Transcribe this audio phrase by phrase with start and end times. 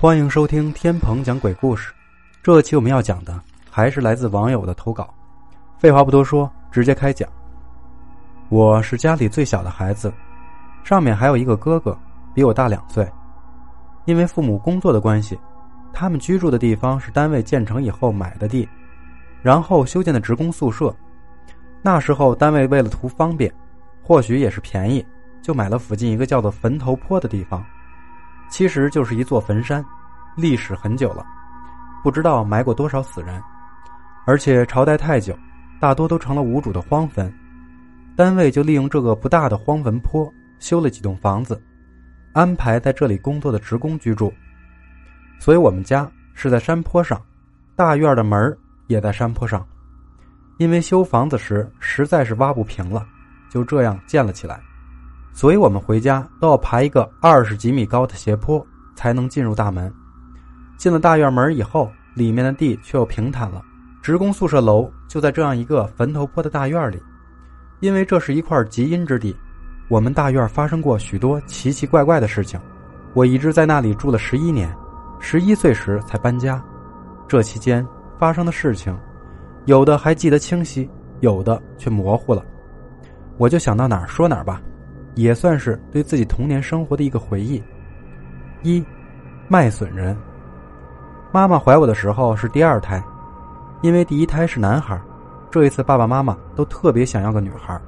[0.00, 1.92] 欢迎收听天鹏讲鬼故事。
[2.40, 5.12] 这期我们要讲的还是来自网友的投稿。
[5.76, 7.28] 废话不多说，直接开讲。
[8.48, 10.14] 我是家里最小的孩子，
[10.84, 11.98] 上面还有一个哥哥，
[12.32, 13.04] 比我大两岁。
[14.04, 15.36] 因为父母工作的关系，
[15.92, 18.68] 他们居住的地方是单位建成以后买的地，
[19.42, 20.94] 然后修建的职工宿舍。
[21.82, 23.52] 那时候单位为了图方便，
[24.00, 25.04] 或许也是便宜，
[25.42, 27.66] 就买了附近一个叫做坟头坡的地方。
[28.48, 29.84] 其实就是一座坟山，
[30.36, 31.24] 历史很久了，
[32.02, 33.42] 不知道埋过多少死人，
[34.26, 35.38] 而且朝代太久，
[35.80, 37.32] 大多都成了无主的荒坟。
[38.16, 41.62] 单位就利用这个不大的荒坟坡修了几栋房子，
[42.32, 44.32] 安排在这里工作的职工居住。
[45.38, 47.20] 所以我们家是在山坡上，
[47.76, 48.56] 大院的门
[48.88, 49.64] 也在山坡上。
[50.56, 53.06] 因为修房子时实在是挖不平了，
[53.48, 54.60] 就这样建了起来。
[55.38, 58.66] 所以我们回家都要爬一个二十几米高的斜坡
[58.96, 59.88] 才能进入大门。
[60.76, 63.62] 进了大院门以后，里面的地却又平坦了。
[64.02, 67.00] 职工宿舍楼就在这样一个坟头坡的大院里。
[67.78, 69.32] 因为这是一块极阴之地，
[69.86, 72.60] 我们大院发生过许多奇奇怪怪的事情。
[73.14, 74.76] 我一直在那里住了十一年，
[75.20, 76.60] 十一岁时才搬家。
[77.28, 77.86] 这期间
[78.18, 78.92] 发生的事情，
[79.66, 82.44] 有的还记得清晰，有的却模糊了。
[83.36, 84.60] 我就想到哪儿说哪儿吧。
[85.18, 87.60] 也算是对自己童年生活的一个回忆。
[88.62, 88.84] 一，
[89.48, 90.16] 卖笋人。
[91.32, 93.02] 妈妈怀我的时候是第二胎，
[93.82, 94.96] 因为第一胎是男孩，
[95.50, 97.80] 这一次爸爸妈妈都特别想要个女孩。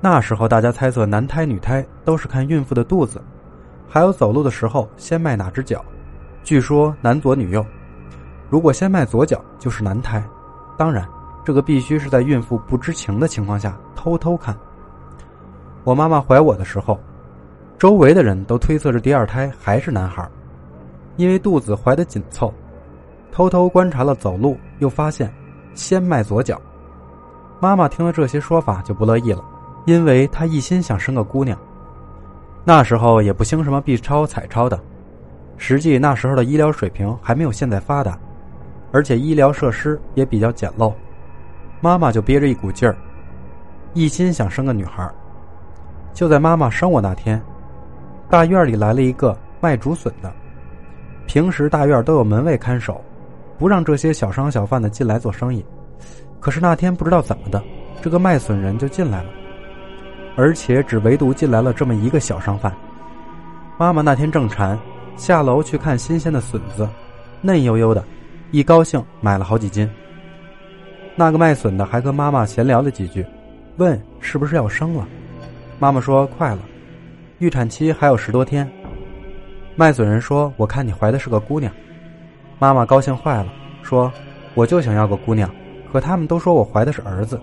[0.00, 3.20] 那时候大家猜测男胎女胎都是看孕妇的肚子，
[3.88, 5.84] 还有走路的时候先迈哪只脚。
[6.44, 7.66] 据说男左女右，
[8.48, 10.22] 如果先迈左脚就是男胎，
[10.78, 11.04] 当然
[11.44, 14.56] 这个必须是在孕妇不知情的情况下偷偷看。
[15.86, 16.98] 我妈妈怀我的时候，
[17.78, 20.28] 周围的人都推测着第二胎还是男孩，
[21.14, 22.52] 因为肚子怀得紧凑。
[23.30, 25.32] 偷偷观察了走路，又发现
[25.74, 26.60] 先迈左脚。
[27.60, 29.44] 妈妈听了这些说法就不乐意了，
[29.84, 31.56] 因为她一心想生个姑娘。
[32.64, 34.80] 那时候也不兴什么 B 超、彩超的，
[35.56, 38.18] 实际那时候的医疗水平还没有现在发达，
[38.90, 40.92] 而且医疗设施也比较简陋。
[41.80, 42.96] 妈妈就憋着一股劲儿，
[43.94, 45.08] 一心想生个女孩。
[46.16, 47.38] 就在妈妈生我那天，
[48.30, 50.32] 大院里来了一个卖竹笋的。
[51.26, 53.04] 平时大院都有门卫看守，
[53.58, 55.62] 不让这些小商小贩的进来做生意。
[56.40, 57.62] 可是那天不知道怎么的，
[58.00, 59.28] 这个卖笋人就进来了，
[60.36, 62.74] 而且只唯独进来了这么一个小商贩。
[63.76, 64.78] 妈妈那天正馋，
[65.16, 66.88] 下楼去看新鲜的笋子，
[67.42, 68.02] 嫩悠悠的，
[68.52, 69.86] 一高兴买了好几斤。
[71.14, 73.22] 那个卖笋的还和妈妈闲聊了几句，
[73.76, 75.06] 问是不是要生了。
[75.78, 76.60] 妈妈说：“快了，
[77.38, 78.66] 预产期还有十多天。”
[79.76, 81.70] 卖笋人说：“我看你怀的是个姑娘。”
[82.58, 84.10] 妈妈高兴坏了，说
[84.54, 85.50] ：“我就想要个姑娘，
[85.92, 87.38] 可他们都说我怀的是儿子，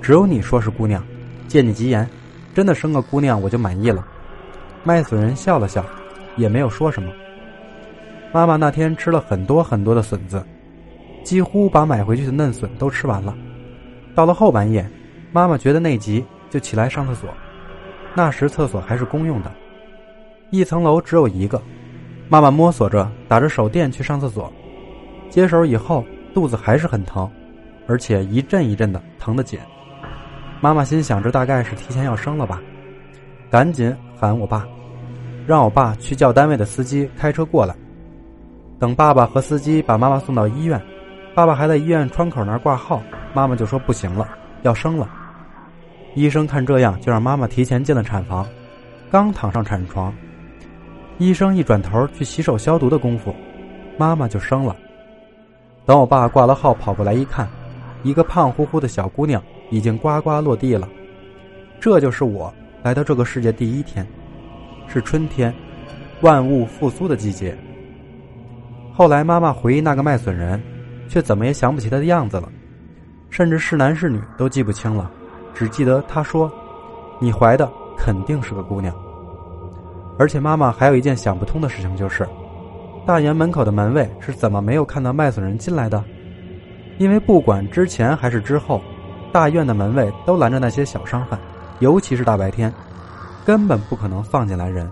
[0.00, 1.04] 只有你说是姑娘，
[1.46, 2.08] 借你吉言，
[2.54, 4.06] 真的生个姑娘我就满意了。”
[4.82, 5.84] 卖笋人笑了笑，
[6.36, 7.12] 也没有说什么。
[8.32, 10.42] 妈妈那天吃了很多很多的笋子，
[11.22, 13.36] 几乎把买回去的嫩笋都吃完了。
[14.14, 14.88] 到了后半夜，
[15.32, 17.28] 妈妈觉得内急，就起来上厕所。
[18.18, 19.52] 那时厕所还是公用的，
[20.50, 21.62] 一层楼只有一个。
[22.28, 24.52] 妈妈摸索着打着手电去上厕所，
[25.30, 27.30] 接手以后肚子还是很疼，
[27.86, 29.56] 而且一阵一阵的疼得紧。
[30.60, 32.60] 妈妈心想，这大概是提前要生了吧，
[33.52, 34.66] 赶紧喊我爸，
[35.46, 37.72] 让我爸去叫单位的司机开车过来。
[38.80, 40.82] 等爸爸和司机把妈妈送到医院，
[41.36, 43.00] 爸爸还在医院窗口那儿挂号，
[43.32, 44.28] 妈妈就说不行了，
[44.62, 45.08] 要生了。
[46.18, 48.44] 医生看这样，就让妈妈提前进了产房。
[49.08, 50.12] 刚躺上产床，
[51.16, 53.32] 医生一转头去洗手消毒的功夫，
[53.96, 54.76] 妈妈就生了。
[55.86, 57.48] 等我爸挂了号跑过来一看，
[58.02, 59.40] 一个胖乎乎的小姑娘
[59.70, 60.88] 已经呱呱落地了。
[61.78, 62.52] 这就是我
[62.82, 64.04] 来到这个世界第一天，
[64.88, 65.54] 是春天，
[66.22, 67.56] 万物复苏的季节。
[68.92, 70.60] 后来妈妈回忆那个卖笋人，
[71.08, 72.50] 却怎么也想不起他的样子了，
[73.30, 75.08] 甚至是男是女都记不清了。
[75.58, 76.48] 只记得他说
[77.18, 78.94] ：“你怀的肯定是个姑娘。”
[80.16, 82.24] 而且妈妈还有一件想不通的事情，就是
[83.04, 86.04] 大院门口的门卫是怎么没有看到卖笋人进来的？
[86.98, 88.80] 因为不管之前还是之后，
[89.32, 91.36] 大院的门卫都拦着那些小商贩，
[91.80, 92.72] 尤其是大白天，
[93.44, 94.88] 根本不可能放进来人。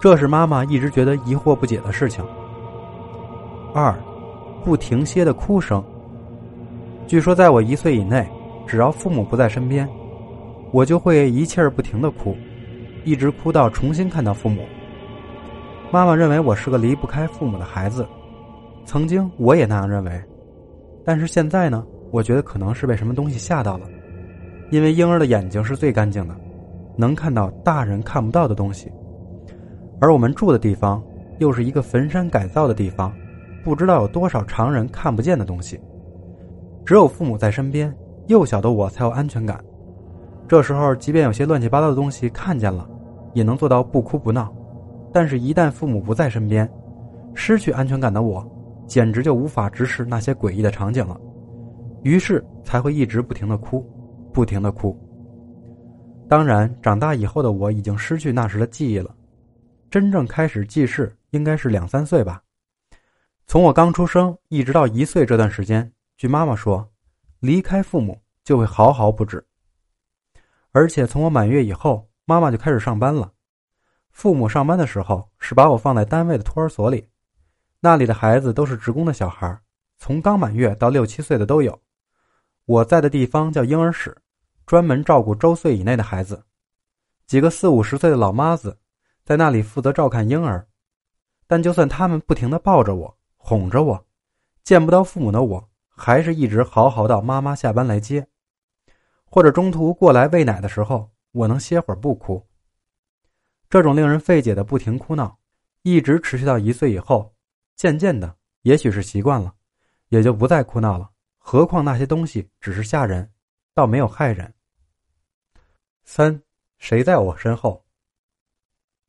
[0.00, 2.24] 这是妈妈一直觉得疑惑不解的事情。
[3.72, 3.94] 二，
[4.64, 5.80] 不停歇的哭声。
[7.06, 8.28] 据说在我一岁以内。
[8.66, 9.88] 只要父母不在身边，
[10.70, 12.36] 我就会一气儿不停的哭，
[13.04, 14.62] 一直哭到重新看到父母。
[15.90, 18.06] 妈妈认为我是个离不开父母的孩子，
[18.86, 20.22] 曾经我也那样认为，
[21.04, 23.86] 但是现在呢，我觉得可能是被什么东西吓到了，
[24.70, 26.34] 因为婴儿的眼睛是最干净的，
[26.96, 28.90] 能看到大人看不到的东西，
[30.00, 31.02] 而我们住的地方
[31.38, 33.12] 又是一个坟山改造的地方，
[33.62, 35.78] 不知道有多少常人看不见的东西，
[36.86, 37.94] 只有父母在身边，
[38.26, 39.62] 幼小的我才有安全感。
[40.48, 42.88] 这时候，即便有些乱七八糟的东西看见了，
[43.32, 44.54] 也能做到不哭不闹。
[45.12, 46.70] 但是，一旦父母不在身边，
[47.34, 48.46] 失去安全感的我，
[48.86, 51.18] 简直就无法直视那些诡异的场景了。
[52.02, 53.86] 于是才会一直不停的哭，
[54.32, 54.98] 不停的哭。
[56.28, 59.14] 当然，长大以后的我已经失去那时的记忆了。
[59.90, 62.42] 真正开始记事，应该是两三岁吧。
[63.46, 66.88] 从我刚出生一直到一岁这段时间，据妈妈说，
[67.42, 69.44] 离开父母就会好好不止。
[70.70, 73.32] 而且从我满月以后，妈妈就开始上班了。
[74.12, 77.08] 父母上班的时候是把我放在单位的托儿所里，
[77.80, 79.58] 那里的孩子都是职工的小孩，
[79.98, 81.76] 从刚满月到六七岁的都有。
[82.64, 84.16] 我在的地方叫婴儿室，
[84.64, 86.40] 专门照顾周岁以内的孩子。
[87.26, 88.78] 几个四五十岁的老妈子
[89.24, 90.64] 在那里负责照看婴儿，
[91.48, 94.06] 但就算他们不停的抱着我、哄着我，
[94.62, 95.68] 见不到父母的我
[96.04, 98.26] 还是一直嚎嚎到妈妈下班来接。
[99.24, 102.44] 或者中途过来喂奶的时候，我能歇会儿不哭。
[103.70, 105.38] 这种令人费解的不停哭闹，
[105.82, 107.32] 一直持续到一岁以后，
[107.76, 109.54] 渐渐的，也许是习惯了，
[110.08, 111.08] 也就不再哭闹了。
[111.38, 113.30] 何况那些东西只是吓人，
[113.72, 114.52] 倒没有害人。
[116.02, 116.42] 三，
[116.78, 117.80] 谁在我身后？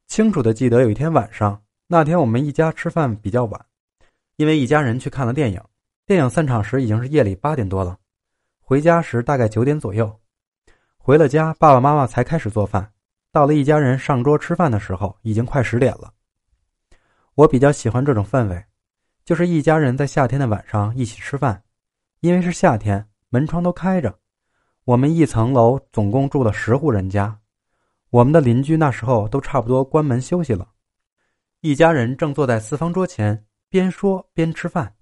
[0.06, 3.66] 清楚的记得有一天晚上，那天我们一家吃饭比较晚，
[4.36, 5.60] 因为一家人去看了电影，
[6.06, 7.98] 电影散场时已经是夜里八点多了。
[8.60, 10.20] 回家时大概九点左右，
[10.98, 12.92] 回了家，爸爸妈妈才开始做饭。
[13.32, 16.14] 到了一家人上桌吃饭的时候，已经快十点了。
[17.36, 18.66] 我比较喜欢这种氛围，
[19.24, 21.64] 就是一家人在夏天的晚上一起吃饭，
[22.20, 24.20] 因为是夏天，门窗都开着。
[24.84, 27.40] 我们一层楼总共住了十户人家，
[28.10, 30.68] 我们的邻居那时候都差不多关门休息了。
[31.62, 34.94] 一家人正坐在四方桌前，边说边吃饭，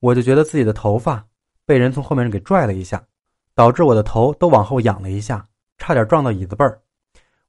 [0.00, 1.26] 我就觉得自己的头发。
[1.64, 3.04] 被人从后面给拽了一下，
[3.52, 5.48] 导致我的头都往后仰了一下，
[5.78, 6.80] 差点撞到椅子背儿。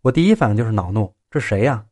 [0.02, 1.86] 我第一反应就是恼怒：“这谁呀？”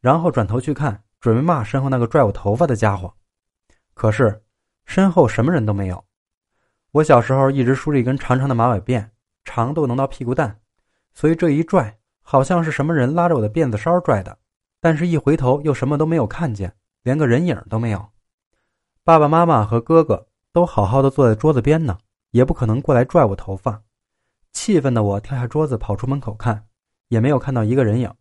[0.00, 3.14] 然后转头去看，准备骂身后那个拽我头发的家伙。
[3.94, 4.42] 可是
[4.86, 6.04] 身后什么人都没有。
[6.90, 9.10] 我小时候一直梳着一根长长的马尾辫，
[9.44, 10.58] 长度能到屁股蛋，
[11.14, 14.36] 所以这一拽好像是什么人拉着我的辫子梢拽的。
[14.80, 16.74] 但是，一回头又什么都没有看见，
[17.04, 18.11] 连个人影都没有。
[19.04, 20.26] 爸爸妈妈和哥哥。
[20.54, 21.96] 都好好的坐在桌子边呢，
[22.30, 23.82] 也不可能过来拽我头发。
[24.52, 26.66] 气愤的我跳下桌子跑出门口看，
[27.08, 28.12] 也没有看到一个人影。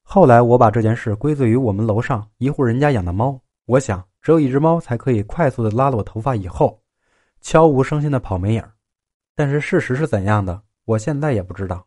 [0.00, 3.38] 后来我把这件事归罪于我们楼上一户人家养的猫。
[3.66, 6.82] 我想，只有一只猫才可以快速的拉了我头发以后，
[7.42, 8.64] 悄无声息的跑没影。
[9.36, 11.86] 但是事实是怎样的，我现在也不知道。